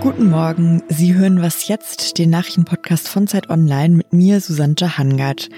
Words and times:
Guten 0.00 0.30
Morgen, 0.30 0.84
Sie 0.88 1.14
hören 1.14 1.42
Was 1.42 1.66
jetzt, 1.66 2.18
den 2.18 2.30
Nachrichtenpodcast 2.30 3.08
von 3.08 3.26
Zeit 3.26 3.50
Online 3.50 3.96
mit 3.96 4.12
mir, 4.12 4.40
Susanne 4.40 4.76
Hangard. 4.96 5.48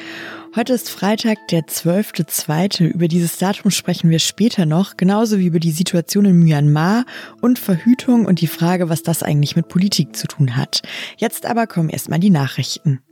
Heute 0.57 0.73
ist 0.73 0.89
Freitag, 0.89 1.37
der 1.49 1.65
12.2. 1.65 2.87
Über 2.87 3.09
dieses 3.09 3.37
Datum 3.37 3.71
sprechen 3.71 4.09
wir 4.09 4.21
später 4.21 4.65
noch, 4.65 4.97
genauso 4.97 5.39
wie 5.39 5.47
über 5.47 5.61
die 5.61 5.71
Situation 5.71 6.25
in 6.25 6.39
Myanmar 6.39 7.05
und 7.43 7.59
Verhütung 7.59 8.25
und 8.25 8.41
die 8.41 8.47
Frage, 8.47 8.89
was 8.89 9.03
das 9.03 9.23
eigentlich 9.23 9.55
mit 9.55 9.69
Politik 9.69 10.17
zu 10.17 10.27
tun 10.27 10.57
hat. 10.57 10.81
Jetzt 11.19 11.45
aber 11.45 11.67
kommen 11.67 11.91
erstmal 11.91 12.21
die 12.21 12.31
Nachrichten. 12.31 13.03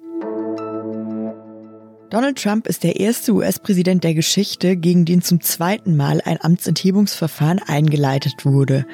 Donald 2.10 2.42
Trump 2.42 2.66
ist 2.66 2.84
der 2.84 2.98
erste 2.98 3.32
US-Präsident 3.32 4.02
der 4.02 4.14
Geschichte, 4.14 4.76
gegen 4.76 5.04
den 5.04 5.20
zum 5.20 5.42
zweiten 5.42 5.94
Mal 5.94 6.22
ein 6.24 6.40
Amtsenthebungsverfahren 6.40 7.58
eingeleitet 7.58 8.46
wurde. 8.46 8.86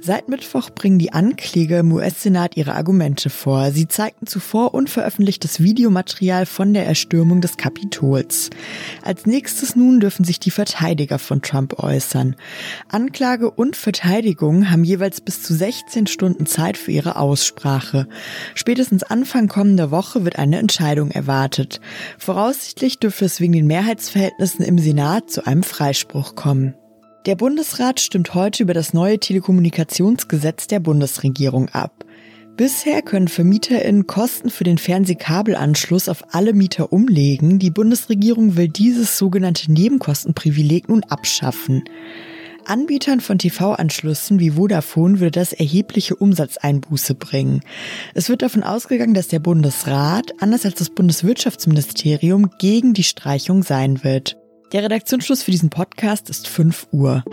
Seit 0.00 0.30
Mittwoch 0.30 0.70
bringen 0.70 0.98
die 0.98 1.12
Ankläger 1.12 1.80
im 1.80 1.92
US-Senat 1.92 2.56
ihre 2.56 2.74
Argumente 2.74 3.28
vor. 3.28 3.72
Sie 3.72 3.88
zeigten 3.88 4.26
zuvor 4.26 4.72
unveröffentlichtes 4.72 5.62
Videomaterial 5.62 6.46
von 6.46 6.72
der 6.72 6.86
Erstürmung 6.86 7.42
des 7.42 7.58
Kapitols. 7.58 8.48
Als 9.02 9.26
nächstes 9.26 9.76
nun 9.76 10.00
dürfen 10.00 10.24
sich 10.24 10.40
die 10.40 10.50
Verteidiger 10.50 11.18
von 11.18 11.42
Trump 11.42 11.78
äußern. 11.78 12.36
Anklage 12.88 13.50
und 13.50 13.76
Verteidigung 13.76 14.70
haben 14.70 14.84
jeweils 14.84 15.20
bis 15.20 15.42
zu 15.42 15.52
16 15.52 16.06
Stunden 16.06 16.46
Zeit 16.46 16.78
für 16.78 16.92
ihre 16.92 17.16
Aussprache. 17.16 18.08
Spätestens 18.54 19.02
Anfang 19.02 19.48
kommender 19.48 19.90
Woche 19.90 20.24
wird 20.24 20.38
eine 20.38 20.58
Entscheidung 20.58 21.10
erwartet. 21.10 21.78
Voraus 22.16 22.61
Voraussichtlich 22.62 23.00
dürfte 23.00 23.24
es 23.24 23.40
wegen 23.40 23.54
den 23.54 23.66
Mehrheitsverhältnissen 23.66 24.64
im 24.64 24.78
Senat 24.78 25.28
zu 25.28 25.44
einem 25.44 25.64
Freispruch 25.64 26.36
kommen. 26.36 26.74
Der 27.26 27.34
Bundesrat 27.34 27.98
stimmt 27.98 28.34
heute 28.34 28.62
über 28.62 28.72
das 28.72 28.94
neue 28.94 29.18
Telekommunikationsgesetz 29.18 30.68
der 30.68 30.78
Bundesregierung 30.78 31.70
ab. 31.70 32.04
Bisher 32.56 33.02
können 33.02 33.26
VermieterInnen 33.26 34.06
Kosten 34.06 34.48
für 34.48 34.62
den 34.62 34.78
Fernsehkabelanschluss 34.78 36.08
auf 36.08 36.22
alle 36.32 36.52
Mieter 36.52 36.92
umlegen. 36.92 37.58
Die 37.58 37.72
Bundesregierung 37.72 38.54
will 38.56 38.68
dieses 38.68 39.18
sogenannte 39.18 39.72
Nebenkostenprivileg 39.72 40.88
nun 40.88 41.02
abschaffen. 41.02 41.82
Anbietern 42.66 43.20
von 43.20 43.38
TV-Anschlüssen 43.38 44.38
wie 44.38 44.52
Vodafone 44.52 45.20
würde 45.20 45.40
das 45.40 45.52
erhebliche 45.52 46.16
Umsatzeinbuße 46.16 47.14
bringen. 47.14 47.60
Es 48.14 48.28
wird 48.28 48.42
davon 48.42 48.62
ausgegangen, 48.62 49.14
dass 49.14 49.28
der 49.28 49.40
Bundesrat, 49.40 50.32
anders 50.40 50.64
als 50.64 50.74
das 50.76 50.90
Bundeswirtschaftsministerium, 50.90 52.50
gegen 52.58 52.94
die 52.94 53.04
Streichung 53.04 53.62
sein 53.62 54.04
wird. 54.04 54.36
Der 54.72 54.82
Redaktionsschluss 54.82 55.42
für 55.42 55.50
diesen 55.50 55.70
Podcast 55.70 56.30
ist 56.30 56.48
5 56.48 56.88
Uhr. 56.92 57.24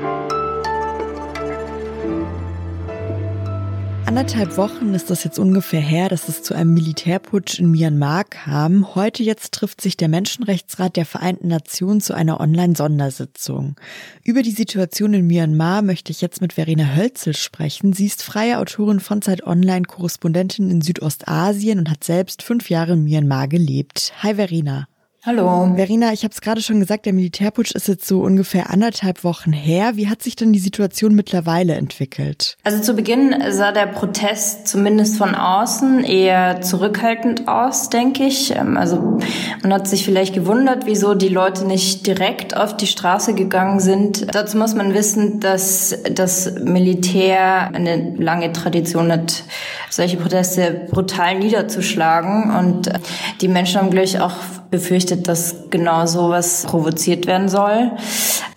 Anderthalb 4.10 4.58
Wochen 4.58 4.96
ist 4.96 5.12
das 5.12 5.24
jetzt 5.24 5.38
ungefähr 5.38 5.82
her, 5.82 6.10
dass 6.10 6.30
es 6.30 6.42
zu 6.42 6.56
einem 6.56 6.74
Militärputsch 6.74 7.60
in 7.60 7.70
Myanmar 7.70 8.24
kam. 8.24 8.96
Heute 8.96 9.22
jetzt 9.22 9.54
trifft 9.54 9.82
sich 9.82 9.98
der 9.98 10.08
Menschenrechtsrat 10.08 10.96
der 10.96 11.06
Vereinten 11.06 11.48
Nationen 11.48 12.02
zu 12.02 12.16
einer 12.16 12.40
Online-Sondersitzung. 12.40 13.76
Über 14.24 14.42
die 14.42 14.50
Situation 14.50 15.14
in 15.14 15.28
Myanmar 15.28 15.84
möchte 15.84 16.12
ich 16.12 16.22
jetzt 16.22 16.42
mit 16.42 16.54
Verena 16.54 16.96
Hölzel 16.96 17.36
sprechen. 17.36 17.94
Sie 17.94 18.08
ist 18.08 18.24
freie 18.24 18.58
Autorin 18.58 19.00
von 19.00 19.22
Zeit 19.22 19.46
Online, 19.46 19.84
Korrespondentin 19.84 20.72
in 20.72 20.82
Südostasien 20.82 21.78
und 21.78 21.92
hat 21.92 22.04
selbst 22.04 22.42
fünf 22.42 22.72
Jahre 22.72 22.94
in 22.94 23.04
Myanmar 23.04 23.48
gelebt. 23.48 24.12
Hi 24.24 24.34
Verena. 24.34 24.88
Hallo. 25.26 25.70
Verena, 25.76 26.14
ich 26.14 26.24
habe 26.24 26.32
es 26.32 26.40
gerade 26.40 26.62
schon 26.62 26.80
gesagt, 26.80 27.06
der 27.06 27.12
Militärputsch 27.12 27.72
ist 27.76 27.90
jetzt 27.90 28.08
so 28.08 28.22
ungefähr 28.22 28.70
anderthalb 28.70 29.26
Wochen 29.26 29.52
her. 29.52 29.98
Wie 29.98 30.08
hat 30.08 30.24
sich 30.24 30.38
denn 30.38 30.54
die 30.54 30.60
Situation 30.60 31.14
mittlerweile 31.14 31.74
entwickelt? 31.74 32.56
Also 32.64 32.82
zu 32.82 32.94
Beginn 32.94 33.36
sah 33.50 33.74
der 33.74 33.88
Protest 33.88 34.70
zumindest 34.70 35.18
von 35.18 35.36
außen 35.36 36.06
eher 36.06 36.62
zurückhaltend 36.62 37.50
aus, 37.50 37.90
denke 37.90 38.24
ich. 38.24 38.56
Ähm, 38.56 38.78
also 38.78 39.20
man 39.62 39.74
hat 39.74 39.90
sich 39.90 40.06
vielleicht 40.06 40.34
gewundert, 40.34 40.86
wieso 40.86 41.16
die 41.16 41.28
Leute 41.28 41.68
nicht 41.68 42.08
direkt 42.08 42.56
auf 42.56 42.78
die 42.78 42.88
Straße 42.88 43.34
gegangen 43.34 43.82
sind. 43.82 44.34
Dazu 44.34 44.58
muss 44.58 44.74
man 44.74 44.94
wissen, 44.94 45.42
dass 45.42 46.02
das 46.14 46.54
Militär 46.62 47.72
eine 47.74 48.16
lange 48.16 48.54
Tradition 48.54 49.12
hat, 49.12 49.44
solche 49.90 50.16
Proteste 50.16 50.88
brutal 50.90 51.40
niederzuschlagen. 51.40 52.56
Und 52.56 52.88
äh, 52.88 53.00
die 53.42 53.50
Menschen 53.50 53.82
haben, 53.82 53.90
glaube 53.90 54.06
ich, 54.06 54.22
auch 54.22 54.36
befürchtet, 54.72 55.28
dass 55.28 55.70
genau 55.70 56.06
sowas 56.06 56.66
provoziert 56.68 57.26
werden 57.26 57.50
soll. 57.50 57.92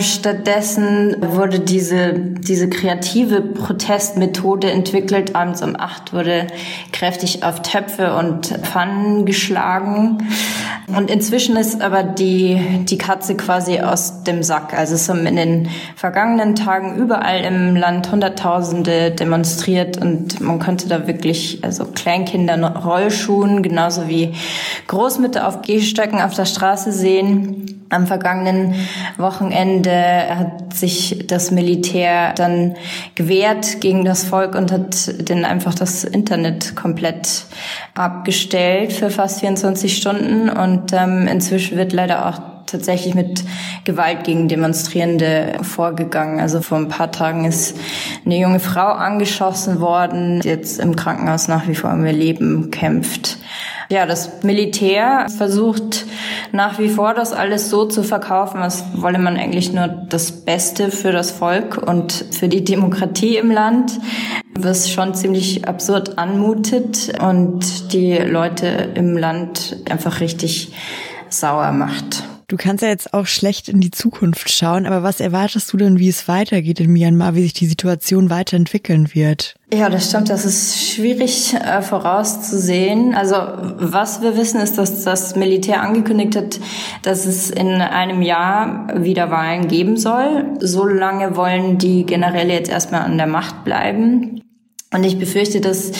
Stattdessen 0.00 1.16
wurde 1.20 1.60
diese, 1.60 2.12
diese 2.14 2.68
kreative 2.68 3.40
Protestmethode 3.40 4.70
entwickelt. 4.70 5.34
Abends 5.34 5.62
um 5.62 5.74
acht 5.78 6.12
wurde 6.12 6.48
kräftig 6.92 7.44
auf 7.44 7.62
Töpfe 7.62 8.14
und 8.14 8.46
Pfannen 8.46 9.24
geschlagen. 9.24 10.18
Und 10.96 11.10
inzwischen 11.10 11.56
ist 11.56 11.80
aber 11.80 12.02
die, 12.02 12.84
die 12.84 12.98
Katze 12.98 13.34
quasi 13.36 13.80
aus 13.80 14.24
dem 14.24 14.42
Sack. 14.42 14.74
Also 14.74 14.94
es 14.94 15.08
haben 15.08 15.26
in 15.26 15.36
den 15.36 15.68
vergangenen 15.96 16.54
Tagen 16.54 16.96
überall 16.96 17.40
im 17.42 17.76
Land 17.76 18.10
Hunderttausende 18.12 19.10
demonstriert 19.10 19.98
und 19.98 20.40
man 20.40 20.58
konnte 20.58 20.88
da 20.88 21.06
wirklich, 21.06 21.60
also 21.62 21.86
Kleinkinder 21.86 22.76
Rollschuhen, 22.84 23.62
genauso 23.62 24.08
wie 24.08 24.34
Großmütter 24.88 25.48
auf 25.48 25.62
Gehstöcken 25.62 26.20
auf 26.20 26.34
der 26.34 26.44
Straße 26.44 26.92
sehen. 26.92 27.71
Am 27.92 28.06
vergangenen 28.06 28.74
Wochenende 29.18 29.92
hat 30.28 30.74
sich 30.74 31.26
das 31.26 31.50
Militär 31.50 32.32
dann 32.34 32.74
gewehrt 33.14 33.80
gegen 33.80 34.04
das 34.04 34.24
Volk 34.24 34.54
und 34.54 34.72
hat 34.72 35.28
dann 35.28 35.44
einfach 35.44 35.74
das 35.74 36.04
Internet 36.04 36.74
komplett 36.74 37.44
abgestellt 37.94 38.92
für 38.92 39.10
fast 39.10 39.40
24 39.40 39.96
Stunden. 39.96 40.48
Und 40.48 40.92
ähm, 40.92 41.28
inzwischen 41.28 41.76
wird 41.76 41.92
leider 41.92 42.28
auch 42.28 42.51
tatsächlich 42.72 43.14
mit 43.14 43.44
Gewalt 43.84 44.24
gegen 44.24 44.48
Demonstrierende 44.48 45.58
vorgegangen. 45.62 46.40
Also 46.40 46.60
vor 46.60 46.78
ein 46.78 46.88
paar 46.88 47.12
Tagen 47.12 47.44
ist 47.44 47.76
eine 48.24 48.38
junge 48.38 48.60
Frau 48.60 48.86
angeschossen 48.86 49.80
worden, 49.80 50.40
die 50.40 50.48
jetzt 50.48 50.80
im 50.80 50.96
Krankenhaus 50.96 51.48
nach 51.48 51.68
wie 51.68 51.74
vor 51.74 51.92
um 51.92 52.04
ihr 52.04 52.12
Leben 52.12 52.70
kämpft. 52.70 53.38
Ja, 53.92 54.06
das 54.06 54.42
Militär 54.42 55.26
versucht 55.36 56.06
nach 56.50 56.78
wie 56.78 56.88
vor 56.88 57.12
das 57.12 57.34
alles 57.34 57.68
so 57.68 57.84
zu 57.84 58.02
verkaufen, 58.02 58.62
als 58.62 58.84
wolle 58.94 59.18
man 59.18 59.36
eigentlich 59.36 59.72
nur 59.72 59.86
das 59.86 60.32
Beste 60.32 60.90
für 60.90 61.12
das 61.12 61.30
Volk 61.30 61.76
und 61.76 62.12
für 62.30 62.48
die 62.48 62.64
Demokratie 62.64 63.36
im 63.36 63.50
Land, 63.50 64.00
was 64.58 64.90
schon 64.90 65.14
ziemlich 65.14 65.68
absurd 65.68 66.16
anmutet 66.16 67.20
und 67.20 67.92
die 67.92 68.16
Leute 68.16 68.66
im 68.94 69.16
Land 69.16 69.76
einfach 69.90 70.20
richtig 70.20 70.72
sauer 71.28 71.72
macht. 71.72 72.24
Du 72.52 72.58
kannst 72.58 72.82
ja 72.82 72.90
jetzt 72.90 73.14
auch 73.14 73.24
schlecht 73.24 73.70
in 73.70 73.80
die 73.80 73.90
Zukunft 73.90 74.50
schauen, 74.50 74.84
aber 74.84 75.02
was 75.02 75.20
erwartest 75.20 75.72
du 75.72 75.78
denn, 75.78 75.98
wie 75.98 76.10
es 76.10 76.28
weitergeht 76.28 76.80
in 76.80 76.92
Myanmar, 76.92 77.34
wie 77.34 77.44
sich 77.44 77.54
die 77.54 77.64
Situation 77.64 78.28
weiterentwickeln 78.28 79.14
wird? 79.14 79.54
Ja, 79.72 79.88
das 79.88 80.10
stimmt. 80.10 80.28
Das 80.28 80.44
ist 80.44 80.86
schwierig 80.86 81.54
äh, 81.54 81.80
vorauszusehen. 81.80 83.14
Also 83.14 83.36
was 83.36 84.20
wir 84.20 84.36
wissen, 84.36 84.60
ist, 84.60 84.76
dass 84.76 85.02
das 85.02 85.34
Militär 85.34 85.80
angekündigt 85.80 86.36
hat, 86.36 86.60
dass 87.00 87.24
es 87.24 87.48
in 87.48 87.80
einem 87.80 88.20
Jahr 88.20 89.02
wieder 89.02 89.30
Wahlen 89.30 89.68
geben 89.68 89.96
soll. 89.96 90.58
So 90.60 90.86
lange 90.86 91.36
wollen 91.36 91.78
die 91.78 92.04
Generäle 92.04 92.52
jetzt 92.52 92.70
erstmal 92.70 93.00
an 93.00 93.16
der 93.16 93.28
Macht 93.28 93.64
bleiben. 93.64 94.42
Und 94.92 95.04
ich 95.04 95.18
befürchte, 95.18 95.60
dass 95.60 95.92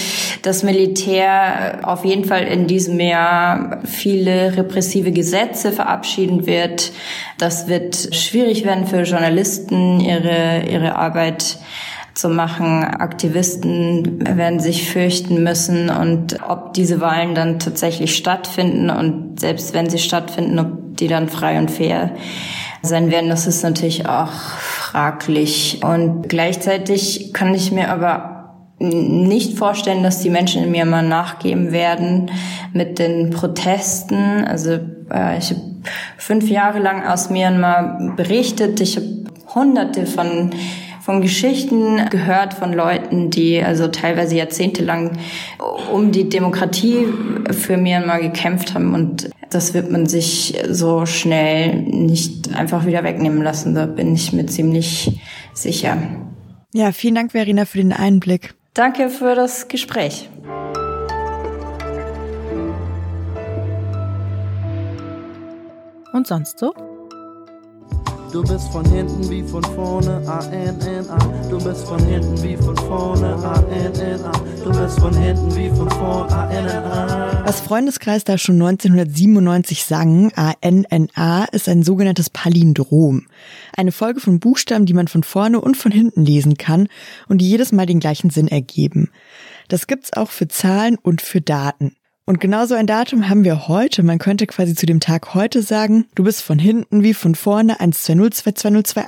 das 0.43 0.63
Militär 0.63 1.81
auf 1.83 2.05
jeden 2.05 2.25
Fall 2.25 2.43
in 2.43 2.67
diesem 2.67 3.01
Jahr 3.01 3.81
viele 3.85 4.57
repressive 4.57 5.13
Gesetze 5.13 5.73
verabschieden 5.73 6.47
wird. 6.47 6.93
Das 7.39 7.69
wird 7.69 8.15
schwierig 8.15 8.65
werden 8.65 8.87
für 8.87 9.03
Journalisten, 9.03 10.01
ihre, 10.01 10.65
ihre 10.71 10.97
Arbeit 10.97 11.59
zu 12.15 12.29
machen. 12.29 12.85
Aktivisten 12.85 14.37
werden 14.37 14.61
sich 14.61 14.91
fürchten 14.91 15.43
müssen 15.43 15.89
und 15.89 16.39
ob 16.47 16.75
diese 16.75 17.01
Wahlen 17.01 17.35
dann 17.35 17.59
tatsächlich 17.59 18.15
stattfinden 18.15 18.91
und 18.91 19.41
selbst 19.41 19.73
wenn 19.73 19.89
sie 19.89 19.99
stattfinden, 19.99 20.59
ob 20.59 20.97
die 20.99 21.09
dann 21.09 21.29
frei 21.29 21.59
und 21.59 21.71
fair 21.71 22.11
sein 22.83 23.11
werden, 23.11 23.31
das 23.31 23.47
ist 23.47 23.63
natürlich 23.63 24.07
auch 24.07 24.33
fraglich. 24.33 25.81
Und 25.83 26.29
gleichzeitig 26.29 27.33
kann 27.33 27.55
ich 27.55 27.73
mir 27.73 27.91
aber 27.91 28.32
nicht 28.83 29.57
vorstellen, 29.57 30.03
dass 30.03 30.21
die 30.21 30.31
Menschen 30.31 30.65
in 30.65 30.71
Myanmar 30.71 31.03
nachgeben 31.03 31.73
werden 31.73 32.31
mit 32.73 32.99
den 32.99 33.31
Protesten. 33.31 34.45
Also 34.45 34.73
äh, 35.11 35.39
ich 35.39 35.51
habe 35.51 35.61
fünf 36.19 36.49
Jahre 36.49 36.79
lang 36.79 37.07
aus 37.07 37.31
Myanmar 37.31 38.15
berichtet. 38.17 38.81
Ich 38.81 38.97
habe 38.97 39.25
hunderte 39.55 40.07
von 40.07 40.51
von 41.03 41.21
Geschichten 41.21 42.09
gehört 42.11 42.55
von 42.55 42.73
Leuten, 42.73 43.29
die 43.29 43.61
also 43.61 43.89
teilweise 43.89 44.37
jahrzehntelang 44.37 45.19
um 45.93 46.13
die 46.13 46.29
Demokratie 46.29 47.09
für 47.51 47.77
Myanmar 47.77 48.21
gekämpft 48.21 48.75
haben 48.75 48.95
und 48.95 49.29
das 49.51 49.75
wird 49.75 49.91
man 49.91 50.07
sich 50.07 50.55
so 50.71 51.05
schnell 51.05 51.75
nicht 51.83 52.55
einfach 52.55 52.87
wieder 52.87 53.03
wegnehmen 53.03 53.43
lassen. 53.43 53.75
Da 53.75 53.87
bin 53.87 54.15
ich 54.15 54.33
mir 54.33 54.47
ziemlich 54.47 55.21
sicher. 55.53 55.99
Ja, 56.73 56.93
vielen 56.93 57.17
Dank, 57.17 57.33
Verena, 57.33 57.65
für 57.65 57.79
den 57.79 57.93
Einblick. 57.93 58.55
Danke 58.75 59.11
für 59.11 59.35
das 59.35 59.69
Gespräch. 59.69 60.31
Und 66.15 66.27
sonst 66.27 66.59
so? 66.59 66.73
Du 68.33 68.41
bist 68.41 68.73
von 68.73 68.83
hinten 68.87 69.29
wie 69.29 69.43
von 69.43 69.63
vorne, 69.63 70.23
A-N-N-A. 70.27 71.19
Du 71.51 71.63
bist 71.63 71.87
von 71.87 71.99
hinten 71.99 72.43
wie 72.43 72.57
von 72.57 72.75
vorne, 72.75 73.35
A-N-N-A. 73.45 74.33
Du 74.65 74.71
bist 74.71 74.99
von 74.99 75.13
hinten 75.13 75.55
wie 75.55 75.69
von 75.69 75.91
vorne, 75.91 76.33
A-N-N-A. 76.33 76.52
Was 77.53 77.61
Freundeskreis 77.61 78.25
da 78.25 78.39
schon 78.39 78.55
1997 78.55 79.85
sang, 79.85 80.33
A-N-N-A, 80.35 81.45
ist 81.53 81.69
ein 81.69 81.83
sogenanntes 81.83 82.31
Palindrom. 82.31 83.27
Eine 83.77 83.93
Folge 83.93 84.21
von 84.21 84.41
Buchstaben, 84.41 84.87
die 84.87 84.95
man 84.95 85.07
von 85.07 85.23
vorne 85.23 85.61
und 85.61 85.77
von 85.77 85.93
hinten 85.93 86.25
lesen 86.25 86.57
kann 86.57 86.89
und 87.29 87.43
die 87.43 87.51
jedes 87.51 87.71
Mal 87.71 87.85
den 87.85 88.01
gleichen 88.01 88.31
Sinn 88.31 88.49
ergeben. 88.49 89.11
Das 89.69 89.87
gibt's 89.87 90.15
auch 90.15 90.31
für 90.31 90.49
Zahlen 90.49 90.97
und 90.97 91.21
für 91.21 91.43
Daten. 91.43 91.95
Und 92.25 92.41
genauso 92.41 92.75
ein 92.75 92.87
Datum 92.87 93.29
haben 93.29 93.45
wir 93.45 93.69
heute. 93.69 94.03
Man 94.03 94.19
könnte 94.19 94.47
quasi 94.47 94.75
zu 94.75 94.87
dem 94.87 95.01
Tag 95.01 95.35
heute 95.35 95.61
sagen, 95.61 96.07
du 96.15 96.25
bist 96.25 96.41
von 96.41 96.59
hinten 96.59 97.03
wie 97.03 97.13
von 97.13 97.35
vorne 97.35 97.81
120 97.81 99.05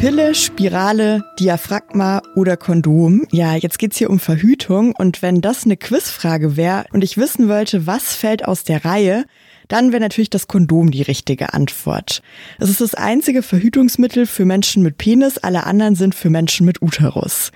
Pille, 0.00 0.34
Spirale, 0.34 1.22
Diaphragma 1.38 2.22
oder 2.34 2.56
Kondom. 2.56 3.26
Ja, 3.32 3.54
jetzt 3.54 3.78
geht's 3.78 3.98
hier 3.98 4.08
um 4.08 4.18
Verhütung 4.18 4.94
und 4.96 5.20
wenn 5.20 5.42
das 5.42 5.64
eine 5.64 5.76
Quizfrage 5.76 6.56
wäre 6.56 6.86
und 6.94 7.04
ich 7.04 7.18
wissen 7.18 7.50
wollte, 7.50 7.86
was 7.86 8.14
fällt 8.14 8.46
aus 8.46 8.64
der 8.64 8.86
Reihe, 8.86 9.26
dann 9.68 9.92
wäre 9.92 10.00
natürlich 10.00 10.30
das 10.30 10.48
Kondom 10.48 10.90
die 10.90 11.02
richtige 11.02 11.52
Antwort. 11.52 12.22
Es 12.58 12.70
ist 12.70 12.80
das 12.80 12.94
einzige 12.94 13.42
Verhütungsmittel 13.42 14.24
für 14.24 14.46
Menschen 14.46 14.82
mit 14.82 14.96
Penis, 14.96 15.36
alle 15.36 15.64
anderen 15.64 15.96
sind 15.96 16.14
für 16.14 16.30
Menschen 16.30 16.64
mit 16.64 16.80
Uterus. 16.80 17.52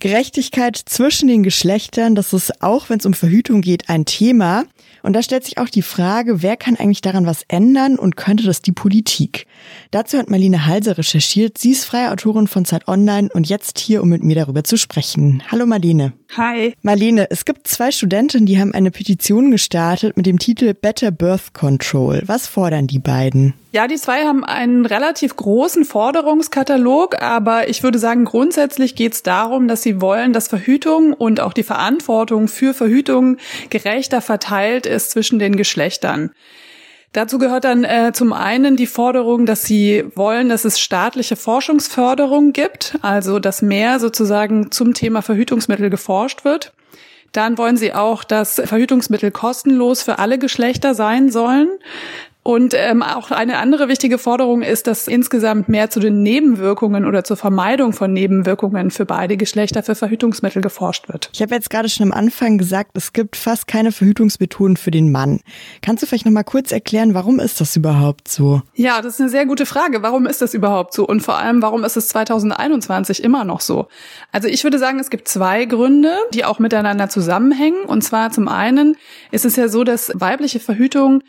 Gerechtigkeit 0.00 0.76
zwischen 0.76 1.28
den 1.28 1.44
Geschlechtern, 1.44 2.16
das 2.16 2.32
ist 2.32 2.60
auch, 2.60 2.88
wenn 2.88 2.98
es 2.98 3.06
um 3.06 3.14
Verhütung 3.14 3.60
geht, 3.60 3.88
ein 3.88 4.04
Thema. 4.04 4.64
Und 5.04 5.12
da 5.12 5.22
stellt 5.22 5.44
sich 5.44 5.58
auch 5.58 5.68
die 5.68 5.82
Frage, 5.82 6.42
wer 6.42 6.56
kann 6.56 6.76
eigentlich 6.76 7.02
daran 7.02 7.26
was 7.26 7.44
ändern 7.46 8.00
und 8.00 8.16
könnte 8.16 8.44
das 8.44 8.62
die 8.62 8.72
Politik? 8.72 9.46
Dazu 9.90 10.18
hat 10.18 10.30
Marlene 10.30 10.66
Halser 10.66 10.98
recherchiert. 10.98 11.58
Sie 11.58 11.72
ist 11.72 11.84
freie 11.84 12.10
Autorin 12.10 12.46
von 12.46 12.64
Zeit 12.64 12.88
Online 12.88 13.28
und 13.32 13.48
jetzt 13.48 13.78
hier, 13.78 14.02
um 14.02 14.08
mit 14.08 14.22
mir 14.22 14.34
darüber 14.34 14.64
zu 14.64 14.76
sprechen. 14.76 15.42
Hallo 15.50 15.66
Marlene. 15.66 16.12
Hi. 16.36 16.74
Marlene, 16.82 17.30
es 17.30 17.44
gibt 17.44 17.66
zwei 17.66 17.90
Studentinnen, 17.90 18.46
die 18.46 18.60
haben 18.60 18.74
eine 18.74 18.90
Petition 18.90 19.50
gestartet 19.50 20.16
mit 20.16 20.26
dem 20.26 20.38
Titel 20.38 20.74
Better 20.74 21.10
Birth 21.10 21.54
Control. 21.54 22.22
Was 22.26 22.46
fordern 22.46 22.86
die 22.86 22.98
beiden? 22.98 23.54
Ja, 23.72 23.86
die 23.86 23.96
zwei 23.96 24.24
haben 24.24 24.44
einen 24.44 24.86
relativ 24.86 25.36
großen 25.36 25.84
Forderungskatalog, 25.84 27.20
aber 27.22 27.68
ich 27.68 27.82
würde 27.82 27.98
sagen, 27.98 28.24
grundsätzlich 28.24 28.94
geht 28.94 29.12
es 29.12 29.22
darum, 29.22 29.68
dass 29.68 29.82
sie 29.82 30.00
wollen, 30.00 30.32
dass 30.32 30.48
Verhütung 30.48 31.12
und 31.12 31.40
auch 31.40 31.52
die 31.52 31.62
Verantwortung 31.62 32.48
für 32.48 32.72
Verhütung 32.74 33.36
gerechter 33.70 34.20
verteilt 34.20 34.86
ist 34.86 35.10
zwischen 35.10 35.38
den 35.38 35.56
Geschlechtern. 35.56 36.30
Dazu 37.12 37.38
gehört 37.38 37.64
dann 37.64 37.84
äh, 37.84 38.12
zum 38.12 38.32
einen 38.32 38.76
die 38.76 38.86
Forderung, 38.86 39.46
dass 39.46 39.62
sie 39.62 40.04
wollen, 40.14 40.50
dass 40.50 40.64
es 40.64 40.78
staatliche 40.78 41.36
Forschungsförderung 41.36 42.52
gibt, 42.52 42.98
also 43.00 43.38
dass 43.38 43.62
mehr 43.62 43.98
sozusagen 43.98 44.70
zum 44.70 44.92
Thema 44.92 45.22
Verhütungsmittel 45.22 45.88
geforscht 45.88 46.44
wird. 46.44 46.72
Dann 47.32 47.58
wollen 47.58 47.76
sie 47.76 47.94
auch, 47.94 48.24
dass 48.24 48.60
Verhütungsmittel 48.64 49.30
kostenlos 49.30 50.02
für 50.02 50.18
alle 50.18 50.38
Geschlechter 50.38 50.94
sein 50.94 51.30
sollen. 51.30 51.68
Und 52.48 52.72
ähm, 52.74 53.02
auch 53.02 53.30
eine 53.30 53.58
andere 53.58 53.88
wichtige 53.88 54.16
Forderung 54.16 54.62
ist, 54.62 54.86
dass 54.86 55.06
insgesamt 55.06 55.68
mehr 55.68 55.90
zu 55.90 56.00
den 56.00 56.22
Nebenwirkungen 56.22 57.04
oder 57.04 57.22
zur 57.22 57.36
Vermeidung 57.36 57.92
von 57.92 58.10
Nebenwirkungen 58.10 58.90
für 58.90 59.04
beide 59.04 59.36
Geschlechter 59.36 59.82
für 59.82 59.94
Verhütungsmittel 59.94 60.62
geforscht 60.62 61.10
wird. 61.10 61.28
Ich 61.34 61.42
habe 61.42 61.54
jetzt 61.54 61.68
gerade 61.68 61.90
schon 61.90 62.06
am 62.06 62.12
Anfang 62.18 62.56
gesagt, 62.56 62.92
es 62.94 63.12
gibt 63.12 63.36
fast 63.36 63.66
keine 63.66 63.92
Verhütungsmethoden 63.92 64.78
für 64.78 64.90
den 64.90 65.12
Mann. 65.12 65.40
Kannst 65.82 66.02
du 66.02 66.06
vielleicht 66.06 66.24
noch 66.24 66.32
mal 66.32 66.42
kurz 66.42 66.72
erklären, 66.72 67.12
warum 67.12 67.38
ist 67.38 67.60
das 67.60 67.76
überhaupt 67.76 68.28
so? 68.28 68.62
Ja, 68.72 69.02
das 69.02 69.16
ist 69.16 69.20
eine 69.20 69.28
sehr 69.28 69.44
gute 69.44 69.66
Frage. 69.66 70.00
Warum 70.00 70.24
ist 70.24 70.40
das 70.40 70.54
überhaupt 70.54 70.94
so? 70.94 71.06
Und 71.06 71.20
vor 71.20 71.36
allem, 71.36 71.60
warum 71.60 71.84
ist 71.84 71.98
es 71.98 72.08
2021 72.08 73.22
immer 73.22 73.44
noch 73.44 73.60
so? 73.60 73.88
Also 74.32 74.48
ich 74.48 74.64
würde 74.64 74.78
sagen, 74.78 75.00
es 75.00 75.10
gibt 75.10 75.28
zwei 75.28 75.66
Gründe, 75.66 76.16
die 76.32 76.46
auch 76.46 76.60
miteinander 76.60 77.10
zusammenhängen. 77.10 77.84
Und 77.84 78.00
zwar 78.04 78.30
zum 78.30 78.48
einen 78.48 78.96
ist 79.32 79.44
es 79.44 79.56
ja 79.56 79.68
so, 79.68 79.84
dass 79.84 80.10
weibliche 80.14 80.60
Verhütung 80.60 81.22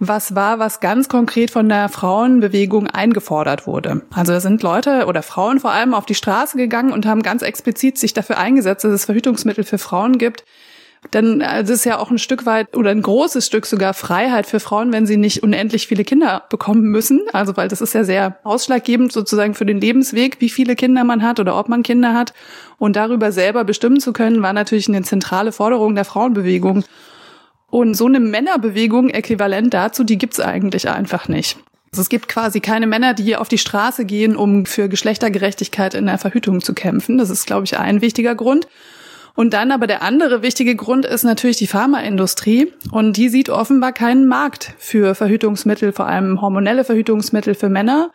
was 0.00 0.34
war, 0.34 0.58
was 0.58 0.80
ganz 0.80 1.08
konkret 1.08 1.50
von 1.50 1.68
der 1.68 1.88
Frauenbewegung 1.88 2.88
eingefordert 2.88 3.66
wurde. 3.66 4.02
Also 4.12 4.32
da 4.32 4.40
sind 4.40 4.62
Leute 4.62 5.06
oder 5.06 5.22
Frauen 5.22 5.60
vor 5.60 5.70
allem 5.70 5.94
auf 5.94 6.06
die 6.06 6.14
Straße 6.14 6.56
gegangen 6.56 6.92
und 6.92 7.06
haben 7.06 7.22
ganz 7.22 7.42
explizit 7.42 7.98
sich 7.98 8.14
dafür 8.14 8.38
eingesetzt, 8.38 8.84
dass 8.84 8.92
es 8.92 9.04
Verhütungsmittel 9.04 9.62
für 9.62 9.78
Frauen 9.78 10.18
gibt. 10.18 10.44
Denn 11.14 11.40
es 11.40 11.70
ist 11.70 11.84
ja 11.84 11.98
auch 11.98 12.10
ein 12.10 12.18
Stück 12.18 12.44
weit 12.44 12.76
oder 12.76 12.90
ein 12.90 13.00
großes 13.00 13.46
Stück 13.46 13.64
sogar 13.64 13.94
Freiheit 13.94 14.46
für 14.46 14.60
Frauen, 14.60 14.92
wenn 14.92 15.06
sie 15.06 15.16
nicht 15.16 15.42
unendlich 15.42 15.86
viele 15.86 16.04
Kinder 16.04 16.44
bekommen 16.50 16.82
müssen. 16.82 17.22
Also 17.32 17.56
weil 17.56 17.68
das 17.68 17.80
ist 17.80 17.94
ja 17.94 18.04
sehr 18.04 18.38
ausschlaggebend 18.44 19.10
sozusagen 19.10 19.54
für 19.54 19.64
den 19.64 19.80
Lebensweg, 19.80 20.40
wie 20.40 20.50
viele 20.50 20.76
Kinder 20.76 21.04
man 21.04 21.22
hat 21.22 21.40
oder 21.40 21.58
ob 21.58 21.68
man 21.68 21.82
Kinder 21.82 22.14
hat. 22.14 22.34
Und 22.78 22.96
darüber 22.96 23.32
selber 23.32 23.64
bestimmen 23.64 23.98
zu 23.98 24.12
können, 24.12 24.42
war 24.42 24.52
natürlich 24.52 24.88
eine 24.88 25.02
zentrale 25.02 25.52
Forderung 25.52 25.94
der 25.94 26.04
Frauenbewegung. 26.04 26.84
Und 27.70 27.94
so 27.94 28.06
eine 28.06 28.20
Männerbewegung 28.20 29.10
äquivalent 29.10 29.72
dazu, 29.72 30.04
die 30.04 30.18
gibt's 30.18 30.40
eigentlich 30.40 30.88
einfach 30.88 31.28
nicht. 31.28 31.56
Also 31.92 32.02
es 32.02 32.08
gibt 32.08 32.28
quasi 32.28 32.60
keine 32.60 32.86
Männer, 32.86 33.14
die 33.14 33.36
auf 33.36 33.48
die 33.48 33.58
Straße 33.58 34.04
gehen, 34.04 34.36
um 34.36 34.66
für 34.66 34.88
Geschlechtergerechtigkeit 34.88 35.94
in 35.94 36.06
der 36.06 36.18
Verhütung 36.18 36.60
zu 36.60 36.72
kämpfen. 36.72 37.18
Das 37.18 37.30
ist, 37.30 37.46
glaube 37.46 37.64
ich, 37.64 37.78
ein 37.78 38.00
wichtiger 38.00 38.34
Grund. 38.34 38.68
Und 39.34 39.54
dann 39.54 39.70
aber 39.70 39.86
der 39.86 40.02
andere 40.02 40.42
wichtige 40.42 40.76
Grund 40.76 41.04
ist 41.04 41.24
natürlich 41.24 41.56
die 41.56 41.66
Pharmaindustrie. 41.66 42.72
Und 42.90 43.16
die 43.16 43.28
sieht 43.28 43.48
offenbar 43.48 43.92
keinen 43.92 44.26
Markt 44.26 44.74
für 44.78 45.14
Verhütungsmittel, 45.14 45.92
vor 45.92 46.06
allem 46.06 46.40
hormonelle 46.40 46.84
Verhütungsmittel 46.84 47.54
für 47.54 47.68
Männer. 47.68 48.10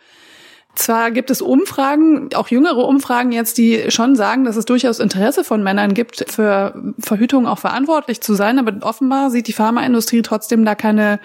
Zwar 0.75 1.11
gibt 1.11 1.31
es 1.31 1.41
Umfragen, 1.41 2.29
auch 2.35 2.49
jüngere 2.49 2.85
Umfragen 2.85 3.31
jetzt, 3.31 3.57
die 3.57 3.89
schon 3.89 4.15
sagen, 4.15 4.43
dass 4.43 4.57
es 4.57 4.65
durchaus 4.65 4.99
Interesse 4.99 5.43
von 5.43 5.63
Männern 5.63 5.93
gibt, 5.93 6.25
für 6.29 6.93
Verhütung 6.99 7.47
auch 7.47 7.59
verantwortlich 7.59 8.21
zu 8.21 8.33
sein, 8.33 8.59
aber 8.59 8.85
offenbar 8.85 9.31
sieht 9.31 9.47
die 9.47 9.53
Pharmaindustrie 9.53 10.21
trotzdem 10.21 10.65
da 10.65 10.75
keine, 10.75 11.19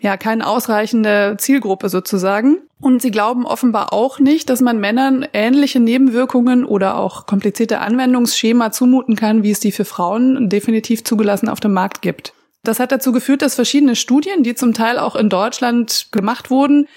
ja, 0.00 0.16
keine 0.16 0.46
ausreichende 0.46 1.36
Zielgruppe 1.38 1.88
sozusagen. 1.88 2.58
Und 2.80 3.00
sie 3.00 3.12
glauben 3.12 3.46
offenbar 3.46 3.92
auch 3.92 4.18
nicht, 4.18 4.50
dass 4.50 4.60
man 4.60 4.80
Männern 4.80 5.24
ähnliche 5.32 5.78
Nebenwirkungen 5.78 6.64
oder 6.64 6.98
auch 6.98 7.26
komplizierte 7.26 7.78
Anwendungsschema 7.78 8.72
zumuten 8.72 9.14
kann, 9.14 9.44
wie 9.44 9.52
es 9.52 9.60
die 9.60 9.70
für 9.70 9.84
Frauen 9.84 10.48
definitiv 10.48 11.04
zugelassen 11.04 11.48
auf 11.48 11.60
dem 11.60 11.72
Markt 11.72 12.02
gibt. 12.02 12.34
Das 12.64 12.80
hat 12.80 12.90
dazu 12.90 13.12
geführt, 13.12 13.42
dass 13.42 13.54
verschiedene 13.54 13.94
Studien, 13.94 14.42
die 14.42 14.56
zum 14.56 14.74
Teil 14.74 14.98
auch 14.98 15.14
in 15.14 15.28
Deutschland 15.28 16.08
gemacht 16.10 16.50
wurden, 16.50 16.88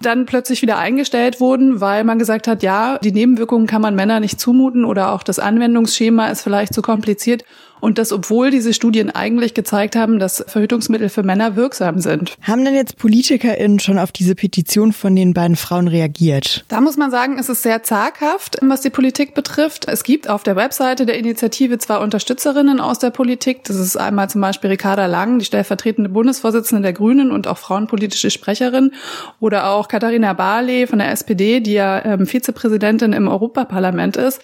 dann 0.00 0.26
plötzlich 0.26 0.62
wieder 0.62 0.78
eingestellt 0.78 1.40
wurden, 1.40 1.80
weil 1.80 2.04
man 2.04 2.18
gesagt 2.18 2.46
hat, 2.46 2.62
ja, 2.62 2.98
die 2.98 3.12
Nebenwirkungen 3.12 3.66
kann 3.66 3.82
man 3.82 3.94
Männern 3.94 4.22
nicht 4.22 4.38
zumuten 4.38 4.84
oder 4.84 5.12
auch 5.12 5.22
das 5.22 5.38
Anwendungsschema 5.38 6.28
ist 6.28 6.42
vielleicht 6.42 6.72
zu 6.72 6.82
kompliziert. 6.82 7.44
Und 7.80 7.98
das, 7.98 8.12
obwohl 8.12 8.50
diese 8.50 8.74
Studien 8.74 9.10
eigentlich 9.10 9.54
gezeigt 9.54 9.96
haben, 9.96 10.18
dass 10.18 10.44
Verhütungsmittel 10.46 11.08
für 11.08 11.22
Männer 11.22 11.56
wirksam 11.56 12.00
sind. 12.00 12.36
Haben 12.42 12.64
denn 12.64 12.74
jetzt 12.74 12.96
PolitikerInnen 12.96 13.78
schon 13.78 13.98
auf 13.98 14.12
diese 14.12 14.34
Petition 14.34 14.92
von 14.92 15.14
den 15.14 15.34
beiden 15.34 15.56
Frauen 15.56 15.88
reagiert? 15.88 16.64
Da 16.68 16.80
muss 16.80 16.96
man 16.96 17.10
sagen, 17.10 17.38
es 17.38 17.48
ist 17.48 17.62
sehr 17.62 17.82
zaghaft, 17.82 18.58
was 18.62 18.80
die 18.80 18.90
Politik 18.90 19.34
betrifft. 19.34 19.88
Es 19.88 20.04
gibt 20.04 20.28
auf 20.28 20.42
der 20.42 20.56
Webseite 20.56 21.06
der 21.06 21.18
Initiative 21.18 21.78
zwei 21.78 21.98
Unterstützerinnen 21.98 22.80
aus 22.80 22.98
der 22.98 23.10
Politik. 23.10 23.64
Das 23.64 23.76
ist 23.76 23.96
einmal 23.96 24.28
zum 24.30 24.40
Beispiel 24.40 24.70
Ricarda 24.70 25.06
Lang, 25.06 25.38
die 25.38 25.44
stellvertretende 25.44 26.10
Bundesvorsitzende 26.10 26.82
der 26.82 26.92
Grünen 26.92 27.30
und 27.30 27.46
auch 27.46 27.58
frauenpolitische 27.58 28.30
Sprecherin. 28.30 28.92
Oder 29.40 29.70
auch 29.70 29.88
Katharina 29.88 30.32
Barley 30.32 30.86
von 30.86 30.98
der 30.98 31.10
SPD, 31.10 31.60
die 31.60 31.74
ja 31.74 32.04
ähm, 32.04 32.26
Vizepräsidentin 32.26 33.12
im 33.12 33.28
Europaparlament 33.28 34.16
ist. 34.16 34.42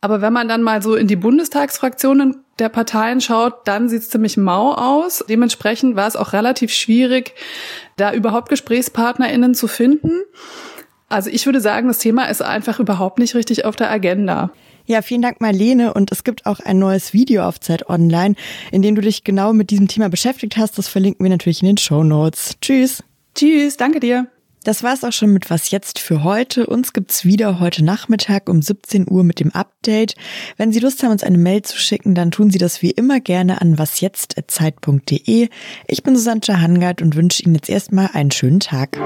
Aber 0.00 0.20
wenn 0.20 0.32
man 0.32 0.48
dann 0.48 0.62
mal 0.62 0.82
so 0.82 0.94
in 0.94 1.06
die 1.06 1.16
Bundestagsfraktionen 1.16 2.44
der 2.58 2.68
Parteien 2.68 3.20
schaut, 3.20 3.66
dann 3.66 3.88
sieht 3.88 4.02
es 4.02 4.10
ziemlich 4.10 4.36
mau 4.36 4.72
aus. 4.72 5.24
Dementsprechend 5.28 5.96
war 5.96 6.06
es 6.06 6.16
auch 6.16 6.32
relativ 6.32 6.72
schwierig, 6.72 7.34
da 7.96 8.12
überhaupt 8.12 8.48
GesprächspartnerInnen 8.48 9.54
zu 9.54 9.68
finden. 9.68 10.12
Also 11.08 11.30
ich 11.30 11.46
würde 11.46 11.60
sagen, 11.60 11.88
das 11.88 11.98
Thema 11.98 12.24
ist 12.24 12.42
einfach 12.42 12.80
überhaupt 12.80 13.18
nicht 13.18 13.34
richtig 13.34 13.64
auf 13.64 13.76
der 13.76 13.90
Agenda. 13.90 14.50
Ja, 14.86 15.02
vielen 15.02 15.22
Dank, 15.22 15.40
Marlene. 15.40 15.92
Und 15.92 16.12
es 16.12 16.24
gibt 16.24 16.46
auch 16.46 16.60
ein 16.60 16.78
neues 16.78 17.12
Video 17.12 17.44
auf 17.44 17.60
Zeit 17.60 17.88
Online, 17.88 18.36
in 18.70 18.82
dem 18.82 18.94
du 18.94 19.02
dich 19.02 19.24
genau 19.24 19.52
mit 19.52 19.70
diesem 19.70 19.88
Thema 19.88 20.08
beschäftigt 20.08 20.56
hast. 20.56 20.78
Das 20.78 20.88
verlinken 20.88 21.24
wir 21.24 21.30
natürlich 21.30 21.60
in 21.60 21.66
den 21.66 21.76
Show 21.76 22.04
Notes. 22.04 22.56
Tschüss. 22.60 23.02
Tschüss, 23.34 23.76
danke 23.76 24.00
dir. 24.00 24.28
Das 24.66 24.82
war's 24.82 25.04
auch 25.04 25.12
schon 25.12 25.32
mit 25.32 25.48
Was 25.48 25.70
jetzt 25.70 26.00
für 26.00 26.24
heute. 26.24 26.66
Uns 26.66 26.92
gibt's 26.92 27.24
wieder 27.24 27.60
heute 27.60 27.84
Nachmittag 27.84 28.48
um 28.48 28.60
17 28.60 29.08
Uhr 29.08 29.22
mit 29.22 29.38
dem 29.38 29.52
Update. 29.52 30.16
Wenn 30.56 30.72
Sie 30.72 30.80
Lust 30.80 31.04
haben, 31.04 31.12
uns 31.12 31.22
eine 31.22 31.38
Mail 31.38 31.62
zu 31.62 31.78
schicken, 31.78 32.16
dann 32.16 32.32
tun 32.32 32.50
Sie 32.50 32.58
das 32.58 32.82
wie 32.82 32.90
immer 32.90 33.20
gerne 33.20 33.60
an 33.60 33.78
wasjetzt.zeit.de. 33.78 35.50
Ich 35.86 36.02
bin 36.02 36.16
Susanne 36.16 36.40
Hangard 36.60 37.00
und 37.00 37.14
wünsche 37.14 37.44
Ihnen 37.44 37.54
jetzt 37.54 37.70
erstmal 37.70 38.10
einen 38.12 38.32
schönen 38.32 38.58
Tag. 38.58 38.98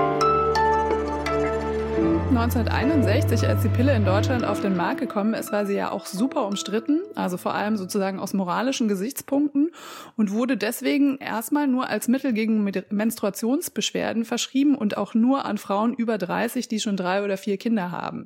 1961, 2.30 3.48
als 3.48 3.62
die 3.62 3.68
Pille 3.68 3.92
in 3.92 4.04
Deutschland 4.04 4.44
auf 4.44 4.60
den 4.60 4.76
Markt 4.76 5.00
gekommen 5.00 5.34
ist, 5.34 5.50
war 5.50 5.66
sie 5.66 5.74
ja 5.74 5.90
auch 5.90 6.06
super 6.06 6.46
umstritten, 6.46 7.00
also 7.16 7.36
vor 7.36 7.54
allem 7.54 7.76
sozusagen 7.76 8.20
aus 8.20 8.34
moralischen 8.34 8.86
Gesichtspunkten 8.86 9.72
und 10.16 10.30
wurde 10.30 10.56
deswegen 10.56 11.18
erstmal 11.18 11.66
nur 11.66 11.88
als 11.88 12.06
Mittel 12.06 12.32
gegen 12.32 12.62
Menstruationsbeschwerden 12.90 14.24
verschrieben 14.24 14.76
und 14.76 14.96
auch 14.96 15.14
nur 15.14 15.44
an 15.44 15.58
Frauen 15.58 15.92
über 15.92 16.18
30, 16.18 16.68
die 16.68 16.78
schon 16.78 16.96
drei 16.96 17.24
oder 17.24 17.36
vier 17.36 17.56
Kinder 17.56 17.90
haben. 17.90 18.18